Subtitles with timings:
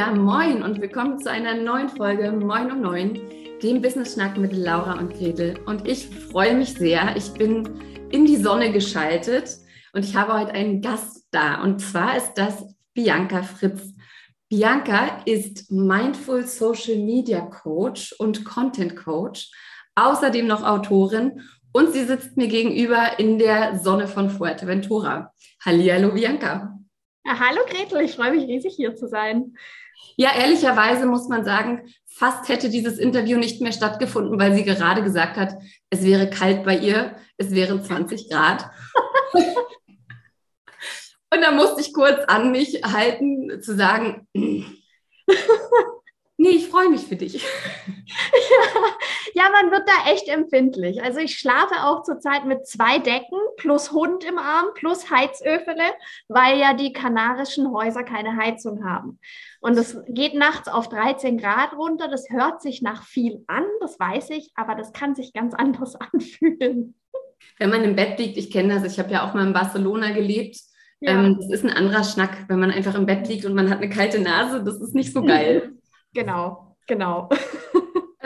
[0.00, 3.20] Ja, moin und willkommen zu einer neuen Folge Moin um Neun,
[3.62, 5.60] dem Business Schnack mit Laura und Gretel.
[5.66, 7.14] Und ich freue mich sehr.
[7.18, 9.58] Ich bin in die Sonne geschaltet
[9.92, 11.62] und ich habe heute einen Gast da.
[11.62, 13.92] Und zwar ist das Bianca Fritz.
[14.48, 19.50] Bianca ist Mindful Social Media Coach und Content Coach,
[19.96, 21.42] außerdem noch Autorin
[21.74, 25.34] und sie sitzt mir gegenüber in der Sonne von Fuerteventura.
[25.62, 26.78] Hallihallo Bianca.
[27.26, 29.52] Ja, hallo Gretel, ich freue mich riesig hier zu sein.
[30.16, 35.02] Ja, ehrlicherweise muss man sagen, fast hätte dieses Interview nicht mehr stattgefunden, weil sie gerade
[35.02, 35.54] gesagt hat,
[35.88, 38.70] es wäre kalt bei ihr, es wären 20 Grad.
[41.32, 44.26] Und da musste ich kurz an mich halten, zu sagen,
[46.42, 47.44] Nee, ich freue mich für dich.
[49.34, 51.02] Ja, man wird da echt empfindlich.
[51.02, 55.84] Also ich schlafe auch zurzeit mit zwei Decken plus Hund im Arm plus Heizöfele,
[56.28, 59.18] weil ja die kanarischen Häuser keine Heizung haben.
[59.60, 62.08] Und es geht nachts auf 13 Grad runter.
[62.08, 65.96] Das hört sich nach viel an, das weiß ich, aber das kann sich ganz anders
[65.96, 66.94] anfühlen.
[67.58, 70.12] Wenn man im Bett liegt, ich kenne das, ich habe ja auch mal in Barcelona
[70.12, 70.56] gelebt.
[71.00, 71.12] Ja.
[71.12, 73.78] Ähm, das ist ein anderer Schnack, wenn man einfach im Bett liegt und man hat
[73.78, 74.62] eine kalte Nase.
[74.62, 75.72] Das ist nicht so geil.
[76.12, 77.28] Genau, genau.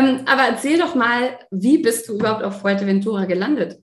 [0.09, 3.81] Ähm, aber erzähl doch mal, wie bist du überhaupt auf Fuerteventura gelandet?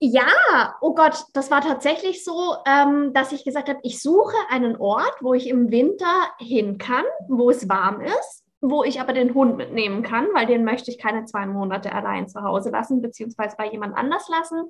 [0.00, 4.76] Ja, oh Gott, das war tatsächlich so, ähm, dass ich gesagt habe, ich suche einen
[4.76, 9.34] Ort, wo ich im Winter hin kann, wo es warm ist wo ich aber den
[9.34, 13.56] Hund mitnehmen kann, weil den möchte ich keine zwei Monate allein zu Hause lassen, beziehungsweise
[13.56, 14.68] bei jemand anders lassen.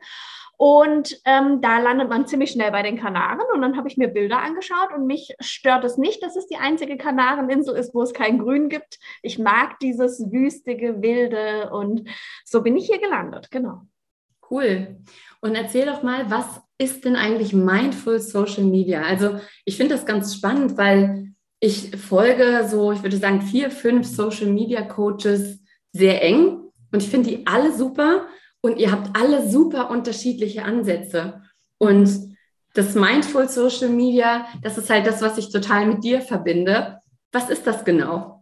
[0.56, 3.40] Und ähm, da landet man ziemlich schnell bei den Kanaren.
[3.52, 6.56] Und dann habe ich mir Bilder angeschaut und mich stört es nicht, dass es die
[6.56, 8.98] einzige Kanareninsel ist, wo es kein Grün gibt.
[9.22, 12.08] Ich mag dieses wüstige, wilde und
[12.44, 13.82] so bin ich hier gelandet, genau.
[14.50, 14.96] Cool.
[15.40, 19.02] Und erzähl doch mal, was ist denn eigentlich Mindful Social Media?
[19.02, 21.33] Also ich finde das ganz spannend, weil
[21.64, 25.60] ich folge so, ich würde sagen, vier, fünf Social Media Coaches
[25.92, 26.58] sehr eng
[26.92, 28.26] und ich finde die alle super
[28.60, 31.40] und ihr habt alle super unterschiedliche Ansätze.
[31.78, 32.36] Und
[32.74, 36.98] das Mindful Social Media, das ist halt das, was ich total mit dir verbinde.
[37.32, 38.33] Was ist das genau?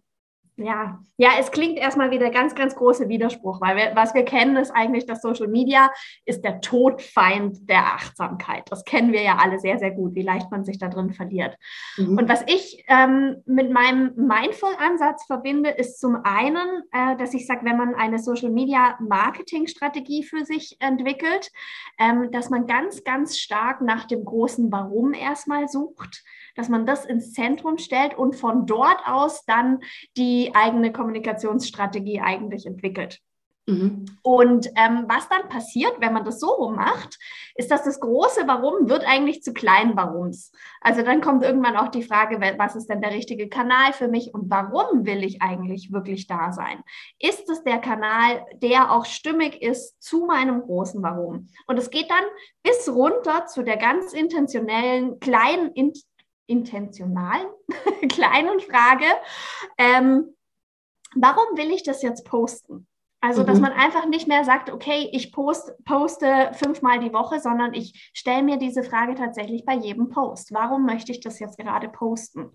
[0.57, 4.57] Ja, ja, es klingt erstmal wieder ganz, ganz großer Widerspruch, weil wir, was wir kennen,
[4.57, 5.91] ist eigentlich, dass Social Media
[6.27, 8.65] ist der Todfeind der Achtsamkeit.
[8.71, 11.57] Das kennen wir ja alle sehr, sehr gut, wie leicht man sich da drin verliert.
[11.97, 12.19] Mhm.
[12.19, 17.65] Und was ich ähm, mit meinem Mindful-Ansatz verbinde, ist zum einen, äh, dass ich sage,
[17.65, 21.51] wenn man eine Social Media Marketing-Strategie für sich entwickelt,
[21.99, 26.23] ähm, dass man ganz, ganz stark nach dem großen Warum erstmal sucht
[26.57, 29.81] dass man das ins Zentrum stellt und von dort aus dann
[30.17, 33.21] die eigene Kommunikationsstrategie eigentlich entwickelt.
[33.67, 34.07] Mhm.
[34.23, 37.19] Und ähm, was dann passiert, wenn man das so rum macht,
[37.55, 40.51] ist, dass das große Warum wird eigentlich zu kleinen Warums.
[40.81, 44.35] Also dann kommt irgendwann auch die Frage, was ist denn der richtige Kanal für mich
[44.35, 46.83] und warum will ich eigentlich wirklich da sein?
[47.21, 51.47] Ist es der Kanal, der auch stimmig ist zu meinem großen Warum?
[51.69, 52.25] Und es geht dann
[52.65, 55.71] bis runter zu der ganz intentionellen kleinen
[56.47, 57.47] intentionalen
[58.09, 59.07] kleinen Frage,
[59.79, 60.35] ähm,
[61.15, 62.87] warum will ich das jetzt posten?
[63.25, 63.63] Also, dass mhm.
[63.63, 68.43] man einfach nicht mehr sagt, okay, ich post, poste fünfmal die Woche, sondern ich stelle
[68.43, 70.53] mir diese Frage tatsächlich bei jedem Post.
[70.53, 72.51] Warum möchte ich das jetzt gerade posten?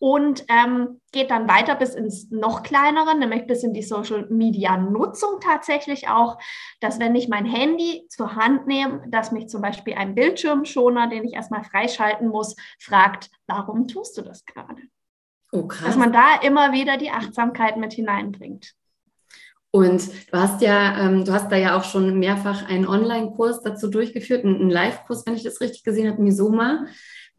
[0.00, 4.78] Und ähm, geht dann weiter bis ins noch kleinere, nämlich bis in die Social Media
[4.78, 6.38] Nutzung tatsächlich auch,
[6.80, 11.24] dass wenn ich mein Handy zur Hand nehme, dass mich zum Beispiel ein Bildschirmschoner, den
[11.24, 14.80] ich erstmal freischalten muss, fragt, warum tust du das gerade?
[15.52, 15.88] Oh, krass.
[15.88, 18.72] Dass man da immer wieder die Achtsamkeit mit hineinbringt.
[19.70, 23.88] Und du hast ja, ähm, du hast da ja auch schon mehrfach einen Online-Kurs dazu
[23.88, 26.86] durchgeführt, einen Live-Kurs, wenn ich das richtig gesehen habe, Misoma.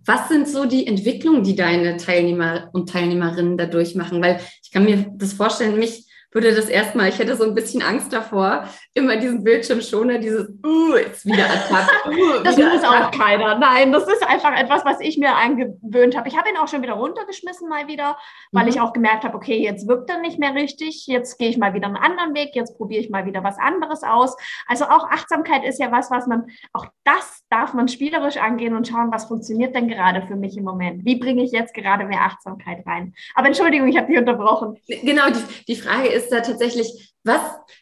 [0.05, 4.21] Was sind so die Entwicklungen, die deine Teilnehmer und Teilnehmerinnen da durchmachen?
[4.21, 7.81] Weil ich kann mir das vorstellen, mich würde das erstmal, ich hätte so ein bisschen
[7.81, 11.89] Angst davor, immer diesen Bildschirmschoner, dieses, uh, jetzt wieder Attack.
[12.11, 13.57] Uh, das muss auch keiner.
[13.57, 16.27] Nein, das ist einfach etwas, was ich mir angewöhnt habe.
[16.27, 18.17] Ich habe ihn auch schon wieder runtergeschmissen mal wieder,
[18.51, 18.69] weil mhm.
[18.69, 21.73] ich auch gemerkt habe, okay, jetzt wirkt er nicht mehr richtig, jetzt gehe ich mal
[21.73, 24.35] wieder einen anderen Weg, jetzt probiere ich mal wieder was anderes aus.
[24.67, 28.87] Also auch Achtsamkeit ist ja was, was man, auch das darf man spielerisch angehen und
[28.87, 31.05] schauen, was funktioniert denn gerade für mich im Moment?
[31.05, 33.13] Wie bringe ich jetzt gerade mehr Achtsamkeit rein?
[33.35, 34.77] Aber Entschuldigung, ich habe dich unterbrochen.
[34.87, 37.41] Genau, die, die Frage ist, ist da tatsächlich, was,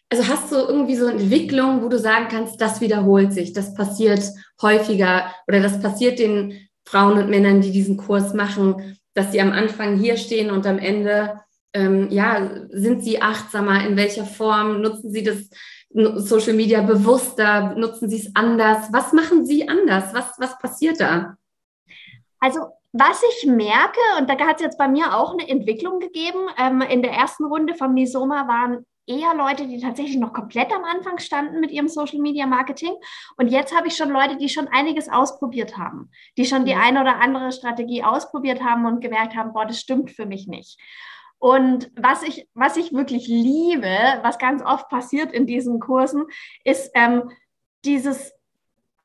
[0.10, 3.74] also hast du irgendwie so eine Entwicklung, wo du sagen kannst, das wiederholt sich, das
[3.74, 4.22] passiert
[4.62, 9.52] häufiger oder das passiert den Frauen und Männern, die diesen Kurs machen, dass sie am
[9.52, 11.40] Anfang hier stehen und am Ende,
[11.74, 15.50] ähm, ja, sind sie achtsamer, in welcher Form, nutzen sie das
[15.92, 21.36] Social Media bewusster, nutzen sie es anders, was machen sie anders, was, was passiert da?
[22.40, 22.60] Also
[22.92, 26.82] was ich merke, und da hat es jetzt bei mir auch eine Entwicklung gegeben, ähm,
[26.82, 31.18] in der ersten Runde von Misoma waren eher Leute, die tatsächlich noch komplett am Anfang
[31.18, 32.94] standen mit ihrem Social Media Marketing.
[33.38, 36.82] Und jetzt habe ich schon Leute, die schon einiges ausprobiert haben, die schon die mhm.
[36.82, 40.80] eine oder andere Strategie ausprobiert haben und gemerkt haben, boah, das stimmt für mich nicht.
[41.40, 46.26] Und was ich, was ich wirklich liebe, was ganz oft passiert in diesen Kursen,
[46.64, 47.32] ist ähm,
[47.86, 48.34] dieses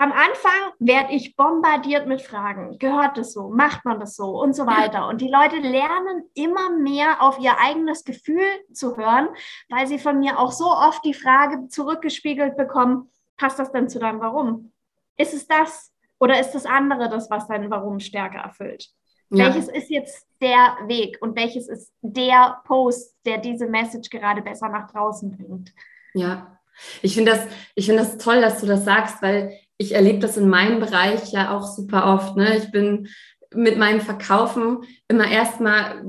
[0.04, 2.78] am Anfang werde ich bombardiert mit Fragen.
[2.78, 3.48] Gehört das so?
[3.48, 4.38] Macht man das so?
[4.38, 5.08] Und so weiter.
[5.08, 9.28] Und die Leute lernen immer mehr auf ihr eigenes Gefühl zu hören,
[9.70, 13.98] weil sie von mir auch so oft die Frage zurückgespiegelt bekommen, passt das denn zu
[13.98, 14.72] deinem Warum?
[15.16, 18.90] Ist es das oder ist das andere das, was dein Warum stärker erfüllt?
[19.30, 19.46] Ja.
[19.46, 24.68] Welches ist jetzt der Weg und welches ist der Post, der diese Message gerade besser
[24.68, 25.72] nach draußen bringt?
[26.12, 26.60] Ja,
[27.02, 30.36] ich finde das, ich finde das toll, dass du das sagst, weil ich erlebe das
[30.36, 32.36] in meinem Bereich ja auch super oft.
[32.36, 32.56] Ne?
[32.56, 33.08] Ich bin
[33.54, 34.78] mit meinem Verkaufen
[35.08, 36.04] immer erstmal,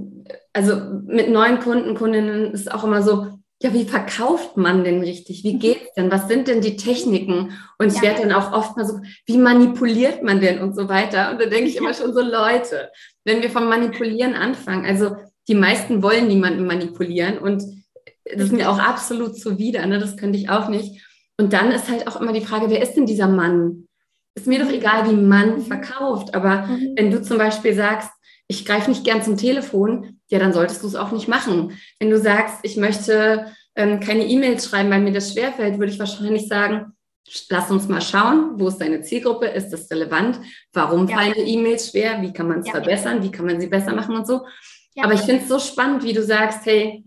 [0.53, 0.75] also
[1.05, 3.27] mit neuen Kunden, Kundinnen ist auch immer so,
[3.61, 5.43] ja, wie verkauft man denn richtig?
[5.43, 6.11] Wie geht's denn?
[6.11, 7.57] Was sind denn die Techniken?
[7.79, 8.03] Und ich ja.
[8.03, 11.31] werde dann auch oft mal so, wie manipuliert man denn und so weiter?
[11.31, 12.91] Und da denke ich immer schon so, Leute,
[13.23, 15.15] wenn wir vom Manipulieren anfangen, also
[15.47, 17.63] die meisten wollen niemanden manipulieren und
[18.25, 19.99] das ist mir auch absolut zuwider, ne?
[19.99, 21.04] das könnte ich auch nicht.
[21.37, 23.87] Und dann ist halt auch immer die Frage, wer ist denn dieser Mann?
[24.35, 25.61] Ist mir doch egal, wie man mhm.
[25.65, 26.33] verkauft.
[26.33, 26.93] Aber mhm.
[26.95, 28.09] wenn du zum Beispiel sagst,
[28.47, 31.77] ich greife nicht gern zum Telefon, ja, dann solltest du es auch nicht machen.
[31.99, 35.99] Wenn du sagst, ich möchte ähm, keine E-Mails schreiben, weil mir das schwerfällt, würde ich
[35.99, 36.93] wahrscheinlich sagen,
[37.49, 40.39] lass uns mal schauen, wo ist deine Zielgruppe, ist das relevant,
[40.73, 41.17] warum ja.
[41.17, 42.73] fallen E-Mails schwer, wie kann man es ja.
[42.73, 44.45] verbessern, wie kann man sie besser machen und so.
[44.93, 45.05] Ja.
[45.05, 47.03] Aber ich finde es so spannend, wie du sagst, hey,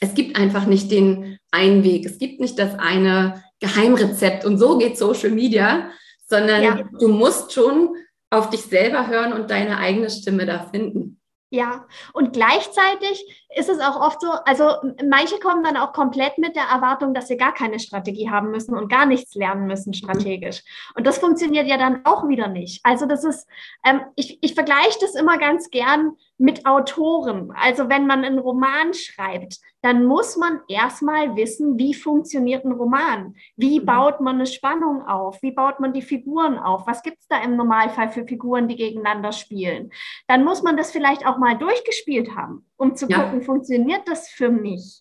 [0.00, 4.76] es gibt einfach nicht den einen Weg, es gibt nicht das eine Geheimrezept und so
[4.76, 5.90] geht Social Media,
[6.26, 6.78] sondern ja.
[6.98, 7.96] du musst schon
[8.28, 11.20] auf dich selber hören und deine eigene Stimme da finden.
[11.54, 14.70] Ja, und gleichzeitig ist es auch oft so, also
[15.06, 18.74] manche kommen dann auch komplett mit der Erwartung, dass sie gar keine Strategie haben müssen
[18.74, 20.62] und gar nichts lernen müssen strategisch.
[20.94, 22.80] Und das funktioniert ja dann auch wieder nicht.
[22.84, 23.46] Also das ist,
[23.84, 27.52] ähm, ich, ich vergleiche das immer ganz gern mit Autoren.
[27.54, 33.36] Also wenn man einen Roman schreibt, dann muss man erstmal wissen, wie funktioniert ein Roman?
[33.56, 33.86] Wie mhm.
[33.86, 35.40] baut man eine Spannung auf?
[35.40, 36.84] Wie baut man die Figuren auf?
[36.88, 39.92] Was gibt es da im Normalfall für Figuren, die gegeneinander spielen?
[40.26, 43.22] Dann muss man das vielleicht auch mal durchgespielt haben, um zu ja.
[43.22, 45.00] gucken, funktioniert das für mich?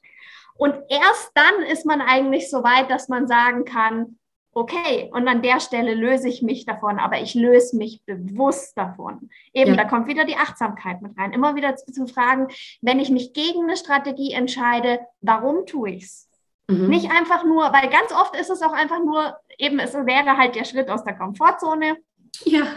[0.53, 4.19] Und erst dann ist man eigentlich so weit, dass man sagen kann,
[4.53, 9.29] okay, und an der Stelle löse ich mich davon, aber ich löse mich bewusst davon.
[9.53, 9.77] Eben, ja.
[9.77, 11.31] da kommt wieder die Achtsamkeit mit rein.
[11.31, 12.47] Immer wieder zu, zu, fragen,
[12.81, 16.29] wenn ich mich gegen eine Strategie entscheide, warum tue ich es?
[16.67, 16.89] Mhm.
[16.89, 20.55] Nicht einfach nur, weil ganz oft ist es auch einfach nur, eben, es wäre halt
[20.55, 21.97] der Schritt aus der Komfortzone.
[22.45, 22.67] Ja.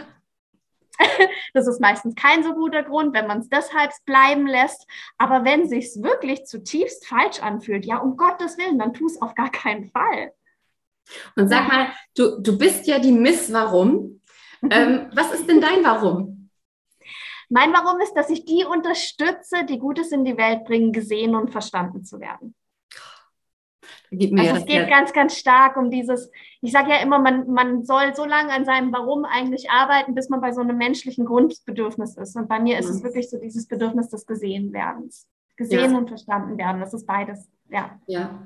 [1.53, 4.87] Das ist meistens kein so guter Grund, wenn man es deshalb bleiben lässt.
[5.17, 9.21] Aber wenn es sich wirklich zutiefst falsch anfühlt, ja, um Gottes Willen, dann tu es
[9.21, 10.33] auf gar keinen Fall.
[11.35, 14.21] Und sag mal, du, du bist ja die Miss Warum.
[14.61, 14.69] Mhm.
[14.71, 16.49] Ähm, was ist denn dein Warum?
[17.49, 21.51] Mein Warum ist, dass ich die unterstütze, die Gutes in die Welt bringen, gesehen und
[21.51, 22.55] verstanden zu werden.
[24.11, 26.31] also es geht ganz, ganz stark um dieses,
[26.61, 30.29] ich sage ja immer, man, man soll so lange an seinem Warum eigentlich arbeiten, bis
[30.29, 32.35] man bei so einem menschlichen Grundbedürfnis ist.
[32.35, 32.95] Und bei mir ist mhm.
[32.95, 35.27] es wirklich so dieses Bedürfnis des Gesehenwerdens.
[35.57, 35.97] Gesehen ja.
[35.97, 37.97] und verstanden werden, das ist beides, ja.
[38.07, 38.45] Ja,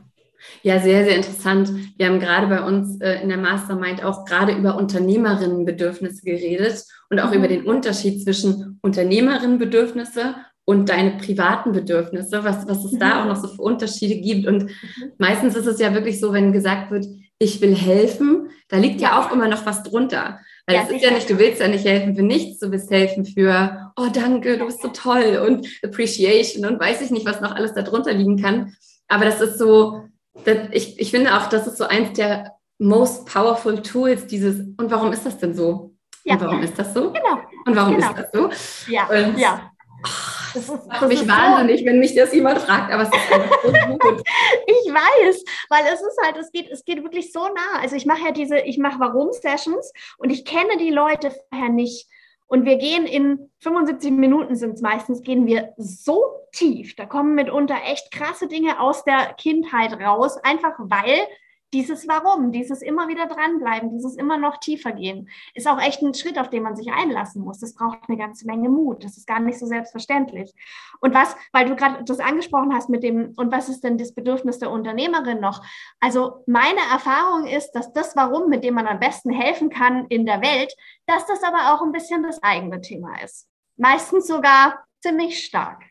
[0.63, 1.71] ja, sehr, sehr interessant.
[1.97, 7.19] Wir haben gerade bei uns äh, in der Mastermind auch gerade über Unternehmerinnenbedürfnisse geredet und
[7.19, 7.37] auch mhm.
[7.37, 12.99] über den Unterschied zwischen Unternehmerinnenbedürfnisse und deine privaten Bedürfnisse, was, was es mhm.
[12.99, 14.47] da auch noch so für Unterschiede gibt.
[14.47, 15.11] Und mhm.
[15.17, 17.05] meistens ist es ja wirklich so, wenn gesagt wird,
[17.39, 20.39] ich will helfen, da liegt ja, ja auch immer noch was drunter.
[20.67, 22.91] Weil ja, es ist ja nicht, du willst ja nicht helfen für nichts, du willst
[22.91, 27.41] helfen für, oh danke, du bist so toll und Appreciation und weiß ich nicht, was
[27.41, 28.75] noch alles darunter liegen kann.
[29.07, 30.03] Aber das ist so,
[30.45, 34.91] das, ich, ich finde auch, das ist so eins der most powerful Tools, dieses, und
[34.91, 35.95] warum ist das denn so?
[36.23, 36.35] Ja.
[36.35, 37.11] Und warum ist das so?
[37.11, 37.39] Genau.
[37.65, 38.09] Und warum genau.
[38.09, 38.91] ist das so?
[38.91, 39.71] Ja, und, ja.
[40.01, 40.07] Oh,
[40.53, 41.85] das, ist, macht mich wahnsinnig, so.
[41.85, 43.69] wenn mich das jemand fragt, aber es ist einfach so
[43.99, 44.23] gut.
[44.65, 47.79] ich weiß, weil es ist halt, es geht, es geht wirklich so nah.
[47.81, 52.07] Also ich mache ja diese, ich mache Warum-Sessions und ich kenne die Leute vorher nicht.
[52.49, 56.95] Und wir gehen in 75 Minuten sind es meistens, gehen wir so tief.
[56.95, 61.27] Da kommen mitunter echt krasse Dinge aus der Kindheit raus, einfach weil
[61.73, 66.13] dieses Warum, dieses immer wieder dranbleiben, dieses immer noch tiefer gehen, ist auch echt ein
[66.13, 67.59] Schritt, auf den man sich einlassen muss.
[67.59, 69.03] Das braucht eine ganze Menge Mut.
[69.03, 70.53] Das ist gar nicht so selbstverständlich.
[70.99, 74.13] Und was, weil du gerade das angesprochen hast mit dem, und was ist denn das
[74.13, 75.63] Bedürfnis der Unternehmerin noch?
[75.99, 80.25] Also meine Erfahrung ist, dass das Warum, mit dem man am besten helfen kann in
[80.25, 80.73] der Welt,
[81.05, 83.47] dass das aber auch ein bisschen das eigene Thema ist.
[83.77, 85.88] Meistens sogar ziemlich stark.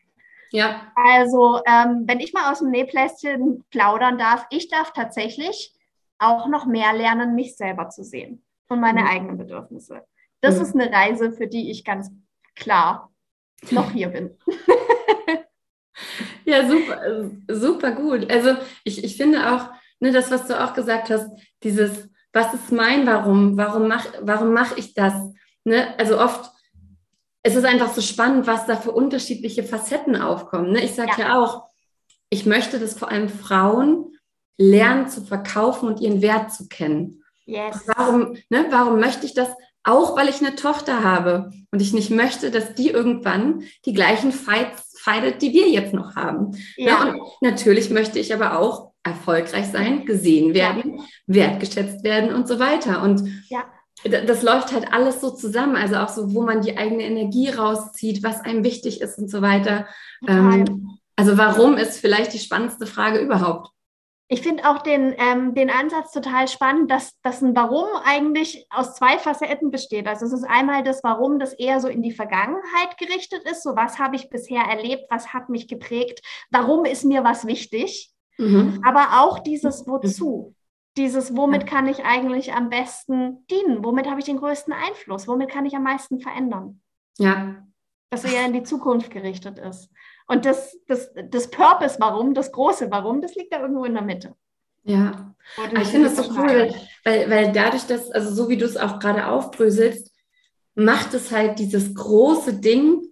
[0.51, 0.91] Ja.
[0.95, 5.73] Also, ähm, wenn ich mal aus dem Nähplästchen plaudern darf, ich darf tatsächlich
[6.17, 9.07] auch noch mehr lernen, mich selber zu sehen und meine mhm.
[9.07, 10.03] eigenen Bedürfnisse.
[10.41, 10.61] Das mhm.
[10.61, 12.11] ist eine Reise, für die ich ganz
[12.55, 13.11] klar
[13.71, 14.37] noch hier bin.
[16.45, 18.31] ja, super, super gut.
[18.31, 21.29] Also ich, ich finde auch, ne, das, was du auch gesagt hast,
[21.63, 23.57] dieses, was ist mein Warum?
[23.57, 25.13] Warum mache warum mach ich das?
[25.63, 25.97] Ne?
[25.97, 26.51] Also oft
[27.49, 30.71] es ist einfach so spannend, was da für unterschiedliche Facetten aufkommen.
[30.71, 30.83] Ne?
[30.83, 31.29] Ich sage ja.
[31.29, 31.63] ja auch,
[32.29, 34.15] ich möchte, dass vor allem Frauen
[34.57, 37.23] lernen zu verkaufen und ihren Wert zu kennen.
[37.45, 37.81] Yes.
[37.87, 39.49] Warum, ne, warum möchte ich das?
[39.83, 44.31] Auch weil ich eine Tochter habe und ich nicht möchte, dass die irgendwann die gleichen
[44.31, 46.51] Fights feidet, die wir jetzt noch haben.
[46.51, 46.59] Ne?
[46.77, 47.05] Ja.
[47.05, 47.13] Ne?
[47.13, 51.03] Und natürlich möchte ich aber auch erfolgreich sein, gesehen werden, ja.
[51.25, 53.01] wertgeschätzt werden und so weiter.
[53.01, 53.63] Und ja
[54.03, 58.23] das läuft halt alles so zusammen, also auch so, wo man die eigene Energie rauszieht,
[58.23, 59.87] was einem wichtig ist und so weiter.
[60.27, 63.71] Ähm, also warum ist vielleicht die spannendste Frage überhaupt.
[64.31, 68.93] Ich finde auch den, ähm, den Ansatz total spannend, dass, dass ein Warum eigentlich aus
[68.93, 70.07] zwei Facetten besteht.
[70.07, 73.63] Also es ist einmal das Warum, das eher so in die Vergangenheit gerichtet ist.
[73.63, 78.11] So was habe ich bisher erlebt, was hat mich geprägt, warum ist mir was wichtig.
[78.37, 78.81] Mhm.
[78.85, 80.53] Aber auch dieses Wozu.
[80.99, 83.85] Dieses, womit kann ich eigentlich am besten dienen?
[83.85, 85.29] Womit habe ich den größten Einfluss?
[85.29, 86.81] Womit kann ich am meisten verändern?
[87.17, 87.63] Ja.
[88.09, 89.89] Dass er ja in die Zukunft gerichtet ist.
[90.27, 94.03] Und das, das, das Purpose, warum, das große Warum, das liegt da irgendwo in der
[94.03, 94.35] Mitte.
[94.83, 95.33] Ja,
[95.79, 96.73] ich finde das so cool,
[97.05, 100.11] weil, weil dadurch, dass, also so wie du es auch gerade aufbröselst,
[100.75, 103.03] macht es halt dieses große Ding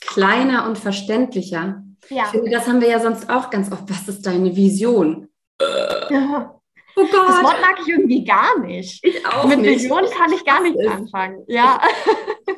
[0.00, 1.84] kleiner und verständlicher.
[2.08, 2.24] Ja.
[2.24, 3.88] Ich finde, das haben wir ja sonst auch ganz oft.
[3.88, 5.28] Was ist deine Vision?
[6.10, 6.52] Ja.
[6.96, 7.28] Oh Gott.
[7.28, 9.04] Das Wort mag ich irgendwie gar nicht.
[9.04, 9.82] Ich auch Mit nicht.
[9.82, 11.44] Vision kann ich gar nicht anfangen.
[11.46, 11.80] Ja.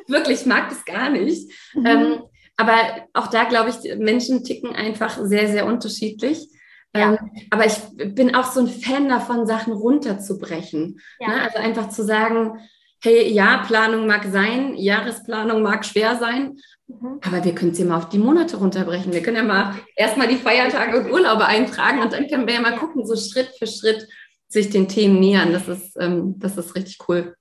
[0.07, 1.51] Wirklich, ich mag das gar nicht.
[1.73, 1.85] Mhm.
[1.85, 2.23] Ähm,
[2.57, 2.75] aber
[3.13, 6.47] auch da glaube ich, Menschen ticken einfach sehr, sehr unterschiedlich.
[6.95, 7.11] Ja.
[7.11, 7.17] Ähm,
[7.49, 7.77] aber ich
[8.15, 10.99] bin auch so ein Fan davon, Sachen runterzubrechen.
[11.19, 11.27] Ja.
[11.27, 11.41] Ne?
[11.41, 12.59] Also einfach zu sagen,
[13.01, 17.19] hey, ja, Planung mag sein, Jahresplanung mag schwer sein, mhm.
[17.21, 19.13] aber wir können es ja mal auf die Monate runterbrechen.
[19.13, 22.61] Wir können ja mal erstmal die Feiertage und Urlaube eintragen und dann können wir ja
[22.61, 24.07] mal gucken, so Schritt für Schritt,
[24.49, 25.53] sich den Themen nähern.
[25.53, 27.35] Das ist, ähm, das ist richtig cool.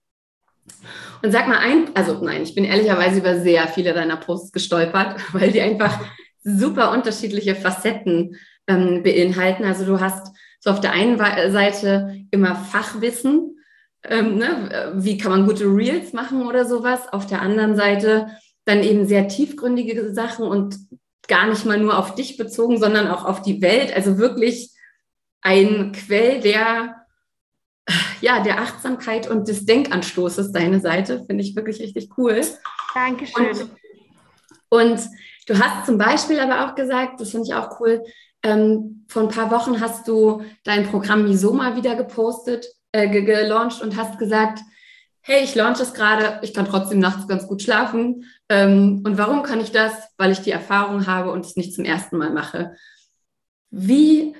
[1.22, 5.16] Und sag mal ein, also nein, ich bin ehrlicherweise über sehr viele deiner Posts gestolpert,
[5.32, 5.98] weil die einfach
[6.44, 8.36] super unterschiedliche Facetten
[8.66, 9.64] ähm, beinhalten.
[9.64, 13.56] Also du hast so auf der einen Seite immer Fachwissen,
[14.04, 14.92] ähm, ne?
[14.96, 17.12] wie kann man gute Reels machen oder sowas.
[17.12, 18.28] Auf der anderen Seite
[18.64, 20.76] dann eben sehr tiefgründige Sachen und
[21.26, 23.94] gar nicht mal nur auf dich bezogen, sondern auch auf die Welt.
[23.94, 24.72] Also wirklich
[25.40, 26.98] ein Quell der,
[28.21, 31.25] ja, der Achtsamkeit und des Denkanstoßes, deine Seite.
[31.26, 32.40] Finde ich wirklich richtig cool.
[32.95, 33.47] Dankeschön.
[34.71, 35.00] Und, und
[35.47, 38.02] du hast zum Beispiel aber auch gesagt, das finde ich auch cool,
[38.42, 43.97] ähm, vor ein paar Wochen hast du dein Programm Misoma wieder gepostet, äh, gelauncht und
[43.97, 44.61] hast gesagt,
[45.23, 48.25] hey, ich launche es gerade, ich kann trotzdem nachts ganz gut schlafen.
[48.49, 49.92] Ähm, und warum kann ich das?
[50.16, 52.76] Weil ich die Erfahrung habe und es nicht zum ersten Mal mache.
[53.71, 54.35] Wie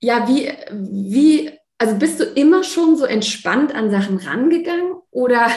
[0.00, 5.48] ja, wie, wie, also bist du immer schon so entspannt an Sachen rangegangen oder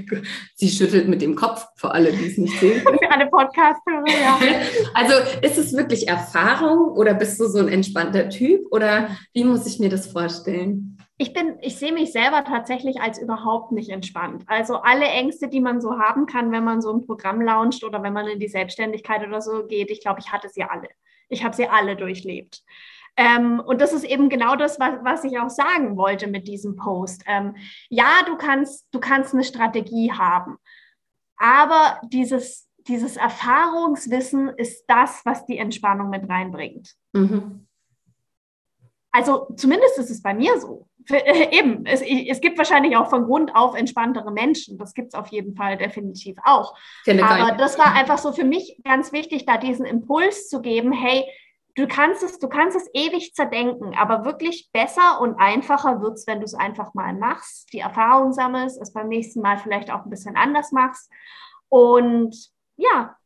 [0.54, 2.80] sie schüttelt mit dem Kopf, für alle, die es nicht sehen.
[2.80, 4.38] Für alle Podcast-Hörer, ja.
[4.94, 9.66] Also ist es wirklich Erfahrung oder bist du so ein entspannter Typ oder wie muss
[9.66, 10.98] ich mir das vorstellen?
[11.18, 14.44] Ich bin, ich sehe mich selber tatsächlich als überhaupt nicht entspannt.
[14.46, 18.02] Also alle Ängste, die man so haben kann, wenn man so ein Programm launcht oder
[18.02, 20.88] wenn man in die Selbstständigkeit oder so geht, ich glaube, ich hatte sie alle.
[21.28, 22.62] Ich habe sie alle durchlebt.
[23.16, 26.76] Ähm, und das ist eben genau das, was, was ich auch sagen wollte mit diesem
[26.76, 27.22] Post.
[27.26, 27.56] Ähm,
[27.88, 30.58] ja, du kannst, du kannst eine Strategie haben,
[31.38, 36.94] aber dieses, dieses Erfahrungswissen ist das, was die Entspannung mit reinbringt.
[37.12, 37.66] Mhm.
[39.12, 40.86] Also zumindest ist es bei mir so.
[41.06, 44.76] Für, äh, eben, es, es, gibt wahrscheinlich auch von Grund auf entspanntere Menschen.
[44.76, 46.76] Das gibt es auf jeden Fall definitiv auch.
[47.06, 51.24] Aber das war einfach so für mich ganz wichtig, da diesen Impuls zu geben, hey,
[51.76, 56.26] du kannst es, du kannst es ewig zerdenken, aber wirklich besser und einfacher wird es,
[56.26, 60.04] wenn du es einfach mal machst, die Erfahrung sammelst, es beim nächsten Mal vielleicht auch
[60.04, 61.10] ein bisschen anders machst.
[61.68, 62.34] Und
[62.76, 63.16] ja,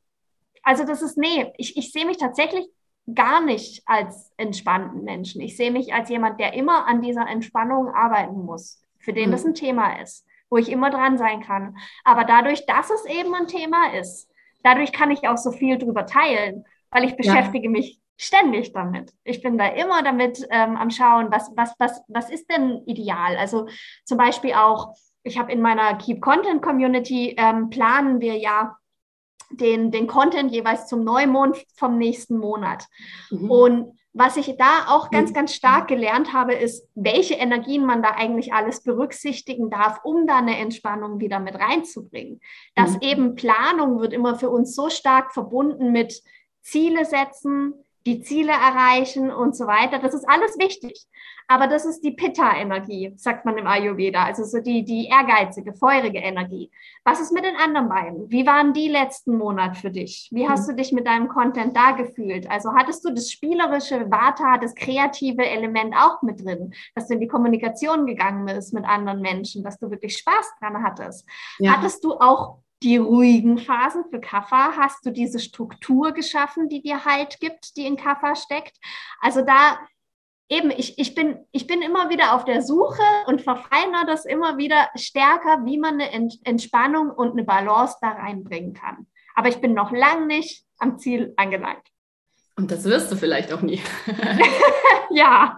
[0.63, 2.67] also das ist, nee, ich, ich sehe mich tatsächlich
[3.15, 5.41] gar nicht als entspannten Menschen.
[5.41, 9.33] Ich sehe mich als jemand, der immer an dieser Entspannung arbeiten muss, für den mhm.
[9.33, 11.77] das ein Thema ist, wo ich immer dran sein kann.
[12.05, 14.29] Aber dadurch, dass es eben ein Thema ist,
[14.63, 17.71] dadurch kann ich auch so viel drüber teilen, weil ich beschäftige ja.
[17.71, 19.15] mich ständig damit.
[19.25, 23.37] Ich bin da immer damit ähm, am Schauen, was, was, was, was ist denn ideal?
[23.39, 23.67] Also
[24.05, 28.77] zum Beispiel auch, ich habe in meiner Keep Content Community ähm, planen wir ja
[29.51, 32.87] den, den Content jeweils zum Neumond vom nächsten Monat.
[33.31, 33.51] Mhm.
[33.51, 38.11] Und was ich da auch ganz, ganz stark gelernt habe, ist, welche Energien man da
[38.11, 42.41] eigentlich alles berücksichtigen darf, um da eine Entspannung wieder mit reinzubringen.
[42.75, 43.01] Dass mhm.
[43.01, 46.23] eben Planung wird immer für uns so stark verbunden mit
[46.61, 47.73] Ziele setzen,
[48.07, 49.99] die Ziele erreichen und so weiter.
[49.99, 51.07] Das ist alles wichtig.
[51.51, 56.19] Aber das ist die Pitta-Energie, sagt man im Ayurveda, also so die, die ehrgeizige, feurige
[56.19, 56.71] Energie.
[57.03, 58.31] Was ist mit den anderen beiden?
[58.31, 60.29] Wie waren die letzten Monate für dich?
[60.31, 62.49] Wie hast du dich mit deinem Content da gefühlt?
[62.49, 67.21] Also hattest du das spielerische Vata, das kreative Element auch mit drin, dass du in
[67.21, 71.27] die Kommunikation gegangen bist mit anderen Menschen, dass du wirklich Spaß dran hattest?
[71.59, 71.73] Ja.
[71.73, 77.05] Hattest du auch die ruhigen Phasen für Kaffa hast du diese Struktur geschaffen, die dir
[77.05, 78.77] Halt gibt, die in Kaffa steckt.
[79.21, 79.79] Also da
[80.49, 84.59] eben, ich, ich, bin, ich bin immer wieder auf der Suche und verfeinere das immer
[84.59, 86.11] wieder stärker, wie man eine
[86.45, 89.07] Entspannung und eine Balance da reinbringen kann.
[89.35, 91.87] Aber ich bin noch lang nicht am Ziel angelangt.
[92.57, 93.81] Und das wirst du vielleicht auch nie.
[95.11, 95.57] ja.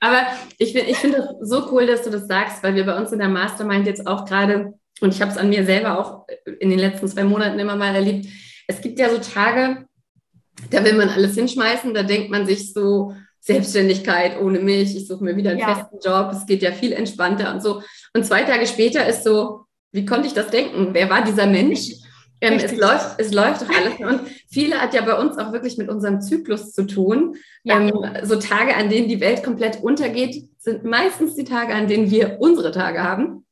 [0.00, 0.26] Aber
[0.58, 3.18] ich, ich finde es so cool, dass du das sagst, weil wir bei uns in
[3.18, 6.26] der Mastermind jetzt auch gerade und ich habe es an mir selber auch
[6.60, 8.26] in den letzten zwei Monaten immer mal erlebt.
[8.66, 9.86] Es gibt ja so Tage,
[10.70, 15.24] da will man alles hinschmeißen, da denkt man sich so, Selbstständigkeit ohne mich, ich suche
[15.24, 15.74] mir wieder einen ja.
[15.74, 17.82] festen Job, es geht ja viel entspannter und so.
[18.14, 20.88] Und zwei Tage später ist so, wie konnte ich das denken?
[20.92, 21.92] Wer war dieser Mensch?
[22.40, 23.98] Ähm, es, läuft, es läuft doch alles.
[23.98, 27.34] Und viele hat ja bei uns auch wirklich mit unserem Zyklus zu tun.
[27.64, 27.80] Ja.
[27.80, 32.12] Ähm, so Tage, an denen die Welt komplett untergeht, sind meistens die Tage, an denen
[32.12, 33.44] wir unsere Tage haben.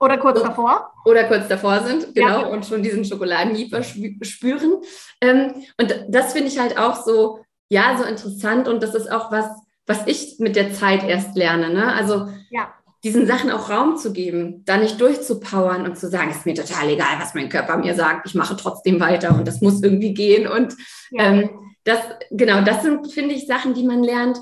[0.00, 0.92] Oder kurz davor.
[1.04, 2.46] Oder kurz davor sind, genau, ja.
[2.46, 4.78] und schon diesen Schokoladenjieper spüren.
[5.20, 9.30] Ähm, und das finde ich halt auch so, ja, so interessant und das ist auch
[9.30, 9.46] was,
[9.86, 11.70] was ich mit der Zeit erst lerne.
[11.72, 11.92] Ne?
[11.92, 12.72] Also ja.
[13.04, 16.88] diesen Sachen auch Raum zu geben, da nicht durchzupowern und zu sagen, ist mir total
[16.88, 20.46] egal, was mein Körper mir sagt, ich mache trotzdem weiter und das muss irgendwie gehen.
[20.46, 20.76] Und
[21.10, 21.24] ja.
[21.24, 21.50] ähm,
[21.84, 21.98] das,
[22.30, 24.40] genau, das sind, finde ich, Sachen, die man lernt.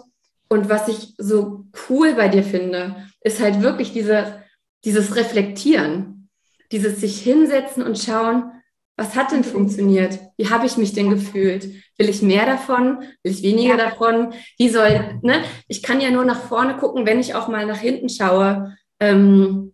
[0.48, 4.42] Und was ich so cool bei dir finde, ist halt wirklich diese
[4.84, 6.28] dieses Reflektieren,
[6.72, 8.52] dieses sich hinsetzen und schauen,
[8.96, 10.18] was hat denn funktioniert?
[10.36, 11.66] Wie habe ich mich denn gefühlt?
[11.98, 13.00] Will ich mehr davon?
[13.22, 13.90] Will ich weniger ja.
[13.90, 14.34] davon?
[14.58, 15.44] Wie soll, ne?
[15.68, 19.72] Ich kann ja nur nach vorne gucken, wenn ich auch mal nach hinten schaue, ähm,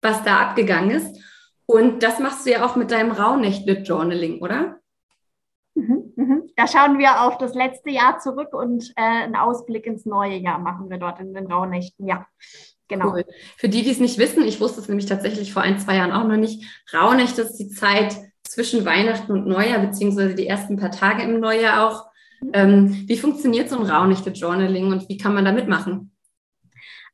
[0.00, 1.16] was da abgegangen ist.
[1.66, 4.78] Und das machst du ja auch mit deinem Rauhnächte-Journaling, oder?
[5.74, 6.50] Mhm, mhm.
[6.56, 10.58] Da schauen wir auf das letzte Jahr zurück und äh, einen Ausblick ins neue Jahr
[10.58, 12.26] machen wir dort in den Rauhnächten, ja.
[12.90, 13.12] Genau.
[13.12, 13.24] Cool.
[13.56, 16.12] Für die, die es nicht wissen, ich wusste es nämlich tatsächlich vor ein, zwei Jahren
[16.12, 16.64] auch noch nicht.
[16.92, 21.88] Rauhnächte ist die Zeit zwischen Weihnachten und Neujahr, beziehungsweise die ersten paar Tage im Neujahr
[21.88, 22.10] auch.
[22.52, 26.10] Ähm, wie funktioniert so ein Rauhnächte-Journaling und wie kann man da mitmachen?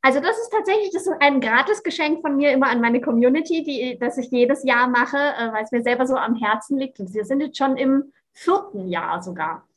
[0.01, 3.99] Also das ist tatsächlich das ist ein Gratisgeschenk von mir immer an meine Community, die,
[3.99, 6.99] das ich jedes Jahr mache, äh, weil es mir selber so am Herzen liegt.
[6.99, 9.67] Und wir sind jetzt schon im vierten Jahr sogar.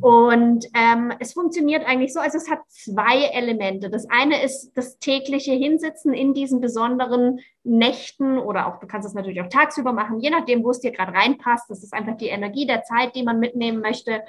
[0.00, 3.88] Und ähm, es funktioniert eigentlich so, also es hat zwei Elemente.
[3.88, 9.14] Das eine ist das tägliche Hinsitzen in diesen besonderen Nächten oder auch, du kannst es
[9.14, 11.70] natürlich auch tagsüber machen, je nachdem, wo es dir gerade reinpasst.
[11.70, 14.22] Das ist einfach die Energie der Zeit, die man mitnehmen möchte.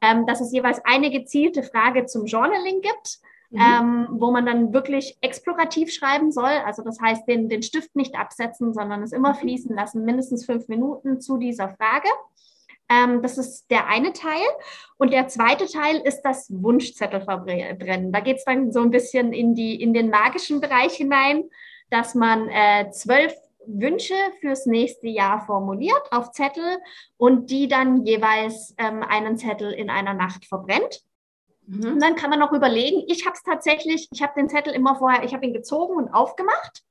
[0.00, 3.18] Ähm, dass es jeweils eine gezielte Frage zum Journaling gibt.
[3.50, 3.60] Mhm.
[3.60, 6.50] Ähm, wo man dann wirklich explorativ schreiben soll.
[6.64, 9.38] Also das heißt, den, den Stift nicht absetzen, sondern es immer mhm.
[9.38, 12.08] fließen lassen, mindestens fünf Minuten zu dieser Frage.
[12.88, 14.46] Ähm, das ist der eine Teil.
[14.96, 18.12] Und der zweite Teil ist das Wunschzettel verbrennen.
[18.12, 21.44] Da geht es dann so ein bisschen in, die, in den magischen Bereich hinein,
[21.90, 23.34] dass man äh, zwölf
[23.66, 26.78] Wünsche fürs nächste Jahr formuliert auf Zettel
[27.16, 31.02] und die dann jeweils ähm, einen Zettel in einer Nacht verbrennt.
[31.66, 31.94] Mhm.
[31.94, 34.96] Und dann kann man noch überlegen, ich habe es tatsächlich, ich habe den Zettel immer
[34.96, 36.84] vorher, ich habe ihn gezogen und aufgemacht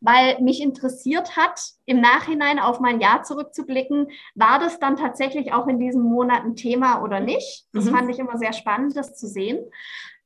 [0.00, 5.66] weil mich interessiert hat, im Nachhinein auf mein Jahr zurückzublicken, war das dann tatsächlich auch
[5.66, 7.66] in diesem Monat ein Thema oder nicht?
[7.72, 7.90] Das mhm.
[7.90, 9.58] fand ich immer sehr spannend, das zu sehen.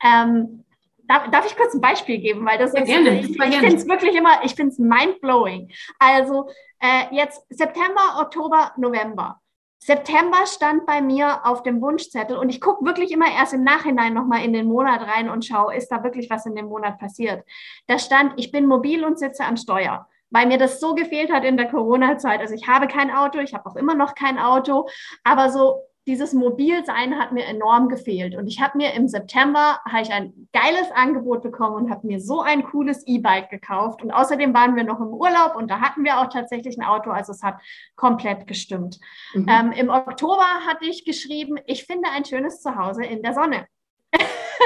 [0.05, 0.65] Ähm,
[1.09, 2.45] darf, darf, ich kurz ein Beispiel geben?
[2.45, 5.71] Weil das ja, ist, gerne, ich, ich finde es wirklich immer, ich finde es mindblowing.
[5.99, 6.49] Also
[6.81, 9.42] äh, jetzt September, Oktober, November.
[9.85, 14.15] September stand bei mir auf dem Wunschzettel und ich gucke wirklich immer erst im Nachhinein
[14.15, 17.45] nochmal in den Monat rein und schaue, ist da wirklich was in dem Monat passiert.
[17.89, 21.45] Da stand, ich bin mobil und sitze am Steuer, weil mir das so gefehlt hat
[21.45, 22.39] in der Corona-Zeit.
[22.39, 24.89] Also ich habe kein Auto, ich habe auch immer noch kein Auto,
[25.25, 28.35] aber so dieses Mobilsein hat mir enorm gefehlt.
[28.35, 32.41] Und ich habe mir im September ich ein geiles Angebot bekommen und habe mir so
[32.41, 34.03] ein cooles E-Bike gekauft.
[34.03, 37.11] Und außerdem waren wir noch im Urlaub und da hatten wir auch tatsächlich ein Auto.
[37.11, 37.61] Also es hat
[37.95, 38.99] komplett gestimmt.
[39.35, 39.47] Mhm.
[39.49, 43.67] Ähm, Im Oktober hatte ich geschrieben, ich finde ein schönes Zuhause in der Sonne.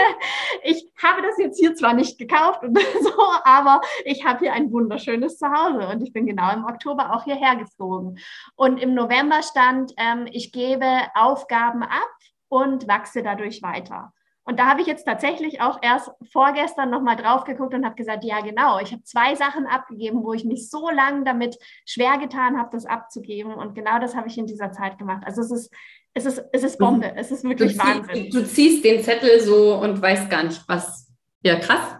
[0.63, 4.73] ich habe das jetzt hier zwar nicht gekauft und so, aber ich habe hier ein
[4.73, 8.19] wunderschönes Zuhause und ich bin genau im Oktober auch hierher geflogen.
[8.55, 12.11] Und im November stand, ähm, ich gebe Aufgaben ab
[12.49, 14.13] und wachse dadurch weiter.
[14.49, 18.25] Und da habe ich jetzt tatsächlich auch erst vorgestern nochmal drauf geguckt und habe gesagt,
[18.25, 22.57] ja genau, ich habe zwei Sachen abgegeben, wo ich mich so lange damit schwer getan
[22.57, 23.53] habe, das abzugeben.
[23.53, 25.25] Und genau das habe ich in dieser Zeit gemacht.
[25.27, 25.75] Also es ist
[26.17, 28.31] es ist, es ist Bombe, es ist wirklich du Wahnsinn.
[28.31, 31.09] du ziehst den Zettel so und weißt gar nicht, was.
[31.43, 31.99] Ja, krass.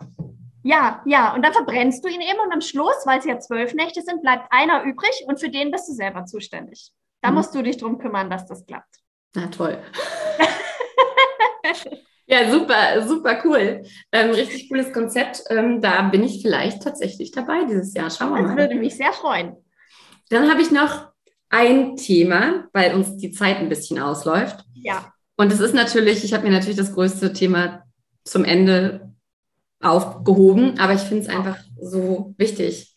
[0.63, 3.75] Ja, ja, und dann verbrennst du ihn eben und am Schluss, weil es ja zwölf
[3.75, 6.93] Nächte sind, bleibt einer übrig und für den bist du selber zuständig.
[7.21, 7.37] Da mhm.
[7.37, 8.97] musst du dich drum kümmern, dass das klappt.
[9.35, 9.79] Na toll.
[12.27, 13.85] ja, super, super cool.
[14.13, 15.45] Ähm, richtig cooles Konzept.
[15.51, 18.11] Ähm, da bin ich vielleicht tatsächlich dabei dieses Jahr.
[18.11, 18.49] Schauen wir mal.
[18.49, 19.57] Das würde mich sehr freuen.
[20.31, 21.13] Dann habe ich noch
[21.57, 24.65] ein Thema, weil uns die Zeit ein bisschen ausläuft.
[24.75, 25.13] Ja.
[25.37, 27.85] Und es ist natürlich, ich habe mir natürlich das größte Thema
[28.25, 29.13] zum Ende
[29.81, 32.95] aufgehoben, aber ich finde es einfach so wichtig.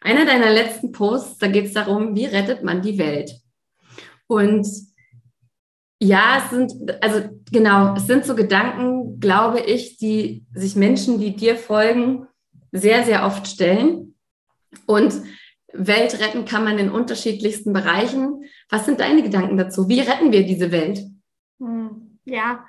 [0.00, 3.32] Einer deiner letzten Posts, da geht es darum, wie rettet man die Welt?
[4.26, 4.66] Und
[6.02, 11.36] ja, es sind, also genau, es sind so Gedanken, glaube ich, die sich Menschen, die
[11.36, 12.26] dir folgen,
[12.72, 14.14] sehr, sehr oft stellen.
[14.86, 15.12] Und
[15.72, 18.44] Welt retten kann man in unterschiedlichsten Bereichen.
[18.68, 19.88] Was sind deine Gedanken dazu?
[19.88, 21.00] Wie retten wir diese Welt?
[21.58, 22.64] Hm, ja,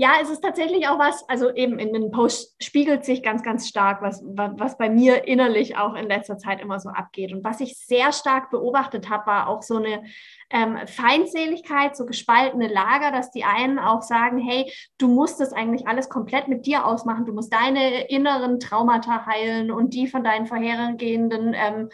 [0.00, 3.68] ja, es ist tatsächlich auch was, also eben in den Post spiegelt sich ganz, ganz
[3.68, 7.34] stark, was, was bei mir innerlich auch in letzter Zeit immer so abgeht.
[7.34, 10.02] Und was ich sehr stark beobachtet habe, war auch so eine
[10.48, 15.86] ähm, Feindseligkeit, so gespaltene Lager, dass die einen auch sagen, hey, du musst das eigentlich
[15.86, 20.46] alles komplett mit dir ausmachen, du musst deine inneren Traumata heilen und die von deinen
[20.46, 21.90] vorhergehenden ähm,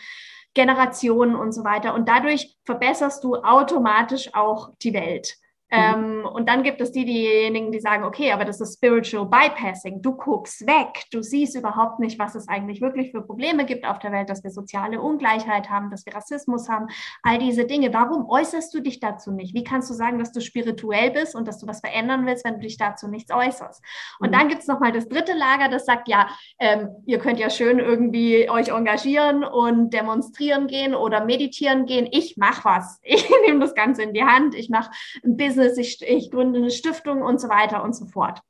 [0.57, 1.95] Generationen und so weiter.
[1.95, 5.37] Und dadurch verbesserst du automatisch auch die Welt.
[5.71, 6.23] Mhm.
[6.25, 10.01] Ähm, und dann gibt es die, diejenigen, die sagen, okay, aber das ist Spiritual Bypassing.
[10.01, 13.99] Du guckst weg, du siehst überhaupt nicht, was es eigentlich wirklich für Probleme gibt auf
[13.99, 16.87] der Welt, dass wir soziale Ungleichheit haben, dass wir Rassismus haben,
[17.23, 17.93] all diese Dinge.
[17.93, 19.55] Warum äußerst du dich dazu nicht?
[19.55, 22.55] Wie kannst du sagen, dass du spirituell bist und dass du was verändern willst, wenn
[22.55, 23.83] du dich dazu nichts äußerst?
[24.21, 24.33] Und mhm.
[24.33, 26.29] dann gibt es nochmal das dritte Lager, das sagt, ja,
[26.61, 32.07] ähm, ihr könnt ja schön irgendwie euch engagieren und demonstrieren gehen oder meditieren gehen.
[32.11, 33.01] Ich mache was.
[33.17, 34.55] Ich nehme das Ganze in die Hand.
[34.55, 34.91] Ich mache
[35.25, 38.41] ein Business Business, ich, ich gründe eine Stiftung und so weiter und so fort.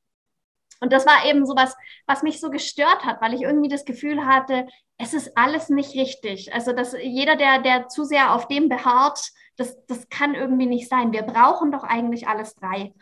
[0.80, 1.74] Und das war eben so was,
[2.06, 4.66] was mich so gestört hat, weil ich irgendwie das Gefühl hatte,
[4.98, 6.52] es ist alles nicht richtig.
[6.52, 10.88] Also, dass jeder, der, der zu sehr auf dem beharrt, das, das kann irgendwie nicht
[10.88, 11.12] sein.
[11.12, 12.92] Wir brauchen doch eigentlich alles drei.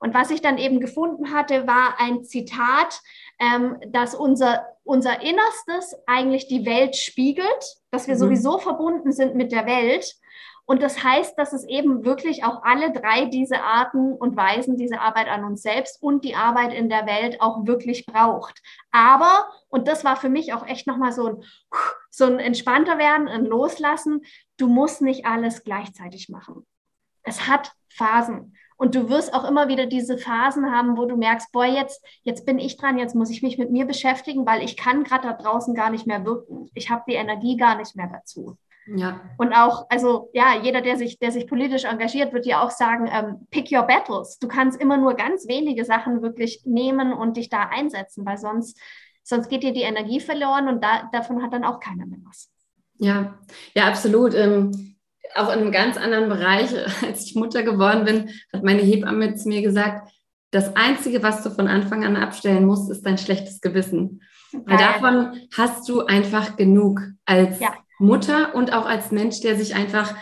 [0.00, 3.00] Und was ich dann eben gefunden hatte, war ein Zitat,
[3.38, 8.20] ähm, dass unser, unser Innerstes eigentlich die Welt spiegelt, dass wir mhm.
[8.20, 10.16] sowieso verbunden sind mit der Welt
[10.70, 15.00] und das heißt, dass es eben wirklich auch alle drei diese Arten und Weisen, diese
[15.00, 18.62] Arbeit an uns selbst und die Arbeit in der Welt auch wirklich braucht.
[18.92, 21.42] Aber, und das war für mich auch echt nochmal so ein,
[22.10, 24.20] so ein entspannter werden, ein Loslassen,
[24.58, 26.64] du musst nicht alles gleichzeitig machen.
[27.24, 28.56] Es hat Phasen.
[28.76, 32.46] Und du wirst auch immer wieder diese Phasen haben, wo du merkst, boah, jetzt, jetzt
[32.46, 35.32] bin ich dran, jetzt muss ich mich mit mir beschäftigen, weil ich kann gerade da
[35.32, 36.70] draußen gar nicht mehr wirken.
[36.74, 38.56] Ich habe die Energie gar nicht mehr dazu.
[38.96, 39.20] Ja.
[39.38, 43.08] Und auch, also ja, jeder, der sich, der sich politisch engagiert, wird dir auch sagen,
[43.12, 44.38] ähm, pick your battles.
[44.38, 48.78] Du kannst immer nur ganz wenige Sachen wirklich nehmen und dich da einsetzen, weil sonst,
[49.22, 52.50] sonst geht dir die Energie verloren und da, davon hat dann auch keiner mehr was.
[52.98, 53.38] Ja,
[53.74, 54.34] ja, absolut.
[54.34, 54.96] Ähm,
[55.34, 56.70] auch in einem ganz anderen Bereich,
[57.06, 60.10] als ich Mutter geworden bin, hat meine Hebamme zu mir gesagt,
[60.50, 64.20] das Einzige, was du von Anfang an abstellen musst, ist dein schlechtes Gewissen.
[64.52, 67.72] Weil davon hast du einfach genug als ja.
[68.00, 70.14] Mutter und auch als Mensch, der sich einfach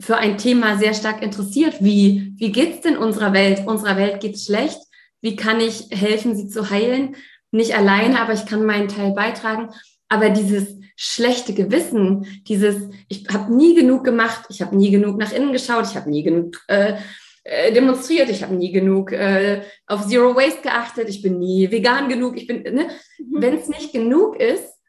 [0.00, 1.82] für ein Thema sehr stark interessiert.
[1.82, 3.66] Wie, wie geht's denn unserer Welt?
[3.66, 4.78] Unserer Welt geht's schlecht.
[5.20, 7.16] Wie kann ich helfen, sie zu heilen?
[7.50, 9.68] Nicht alleine, aber ich kann meinen Teil beitragen.
[10.08, 15.32] Aber dieses schlechte Gewissen, dieses, ich habe nie genug gemacht, ich habe nie genug nach
[15.32, 16.96] innen geschaut, ich habe nie genug äh,
[17.44, 22.08] äh, demonstriert, ich habe nie genug äh, auf Zero Waste geachtet, ich bin nie vegan
[22.08, 22.88] genug, ich bin, ne?
[23.18, 23.42] Mhm.
[23.42, 24.79] wenn es nicht genug ist,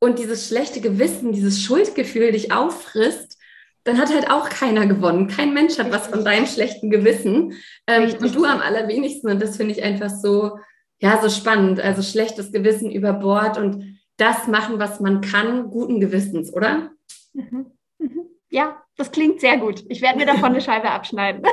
[0.00, 3.38] und dieses schlechte Gewissen, dieses Schuldgefühl dich auffrisst,
[3.84, 5.28] dann hat halt auch keiner gewonnen.
[5.28, 7.54] Kein Mensch hat was von deinem schlechten Gewissen
[7.86, 9.30] ähm, und du am allerwenigsten.
[9.30, 10.58] Und das finde ich einfach so,
[10.98, 11.80] ja, so spannend.
[11.80, 16.90] Also schlechtes Gewissen über Bord und das machen, was man kann, guten Gewissens, oder?
[17.32, 17.66] Mhm.
[17.98, 18.26] Mhm.
[18.50, 19.84] Ja, Das klingt sehr gut.
[19.88, 21.42] Ich werde mir davon eine Scheibe abschneiden.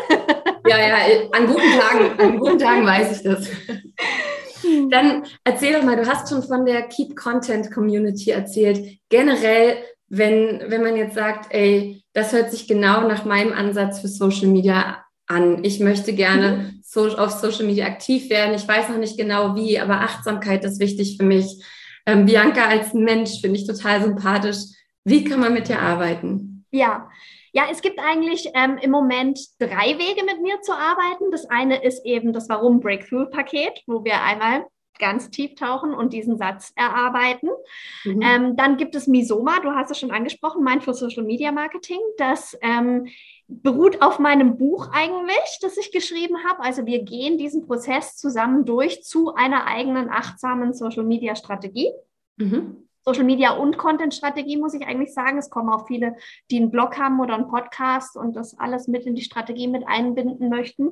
[0.68, 0.96] Ja, ja,
[1.32, 3.48] an guten Tagen, an guten Tagen weiß ich das.
[4.90, 9.00] Dann erzähl doch mal, du hast schon von der Keep Content Community erzählt.
[9.10, 9.78] Generell,
[10.10, 14.48] wenn, wenn man jetzt sagt, ey, das hört sich genau nach meinem Ansatz für Social
[14.48, 15.64] Media an.
[15.64, 16.82] Ich möchte gerne mhm.
[16.84, 18.56] so, auf Social Media aktiv werden.
[18.56, 21.64] Ich weiß noch nicht genau wie, aber Achtsamkeit ist wichtig für mich.
[22.06, 24.58] Ähm, Bianca als Mensch finde ich total sympathisch.
[25.04, 26.66] Wie kann man mit dir arbeiten?
[26.72, 27.10] Ja,
[27.58, 31.32] ja, es gibt eigentlich ähm, im Moment drei Wege mit mir zu arbeiten.
[31.32, 34.68] Das eine ist eben das Warum Breakthrough-Paket, wo wir einmal
[35.00, 37.50] ganz tief tauchen und diesen Satz erarbeiten.
[38.06, 38.22] Mhm.
[38.22, 41.98] Ähm, dann gibt es Misoma, du hast es schon angesprochen, Mindful Social Media Marketing.
[42.20, 43.08] Das ähm,
[43.48, 46.62] beruht auf meinem Buch eigentlich, das ich geschrieben habe.
[46.62, 51.92] Also wir gehen diesen Prozess zusammen durch zu einer eigenen achtsamen Social Media Strategie.
[52.36, 52.87] Mhm.
[53.08, 55.38] Social Media und Content-Strategie, muss ich eigentlich sagen.
[55.38, 56.18] Es kommen auch viele,
[56.52, 59.88] die einen Blog haben oder einen Podcast und das alles mit in die Strategie mit
[59.88, 60.92] einbinden möchten.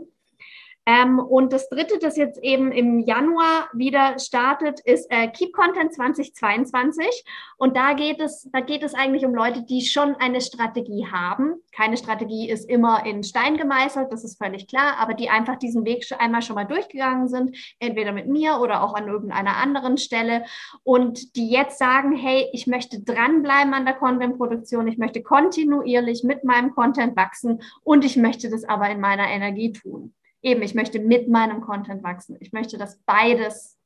[0.88, 5.93] Ähm, und das dritte, das jetzt eben im Januar wieder startet, ist äh, Keep Content
[5.93, 7.26] 2022.
[7.58, 11.56] Und da geht es, da geht es eigentlich um Leute, die schon eine Strategie haben.
[11.71, 15.86] Keine Strategie ist immer in Stein gemeißelt, das ist völlig klar, aber die einfach diesen
[15.86, 20.45] Weg einmal schon mal durchgegangen sind, entweder mit mir oder auch an irgendeiner anderen Stelle
[20.84, 26.43] und die jetzt sagen, hey, ich möchte dranbleiben an der Content-Produktion, ich möchte kontinuierlich mit
[26.43, 30.13] meinem Content wachsen und ich möchte das aber in meiner Energie tun
[30.46, 32.38] eben, ich möchte mit meinem Content wachsen.
[32.40, 33.78] Ich möchte, dass beides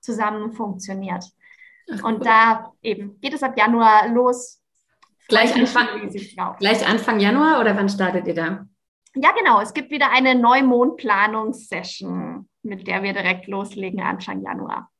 [0.00, 1.24] zusammen funktioniert.
[1.92, 4.60] Ach, und da eben geht es ab Januar los.
[5.28, 5.86] Gleich Anfang,
[6.58, 8.66] gleich Anfang Januar oder wann startet ihr da?
[9.14, 9.60] Ja, genau.
[9.60, 14.90] Es gibt wieder eine Neumondplanungssession, mit der wir direkt loslegen Anfang Januar.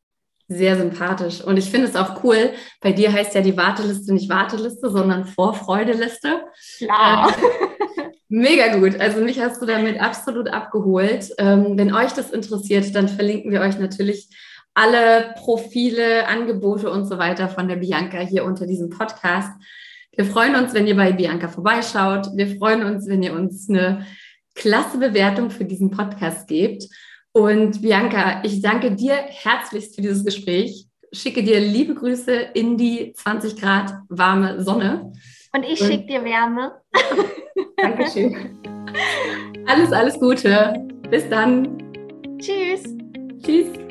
[0.56, 1.40] Sehr sympathisch.
[1.42, 2.50] Und ich finde es auch cool.
[2.80, 6.42] Bei dir heißt ja die Warteliste nicht Warteliste, sondern Vorfreudeliste.
[6.78, 7.28] Klar.
[7.28, 8.98] Ähm, Mega gut.
[8.98, 11.30] Also mich hast du damit absolut abgeholt.
[11.36, 14.28] Ähm, wenn euch das interessiert, dann verlinken wir euch natürlich
[14.74, 19.50] alle Profile, Angebote und so weiter von der Bianca hier unter diesem Podcast.
[20.14, 22.28] Wir freuen uns, wenn ihr bei Bianca vorbeischaut.
[22.34, 24.06] Wir freuen uns, wenn ihr uns eine
[24.54, 26.84] klasse Bewertung für diesen Podcast gebt.
[27.32, 30.86] Und Bianca, ich danke dir herzlichst für dieses Gespräch.
[31.12, 35.12] Schicke dir liebe Grüße in die 20 Grad warme Sonne.
[35.54, 36.72] Und ich schicke dir Wärme.
[37.76, 38.58] Dankeschön.
[39.66, 40.74] Alles, alles Gute.
[41.10, 41.78] Bis dann.
[42.38, 42.82] Tschüss.
[43.42, 43.81] Tschüss.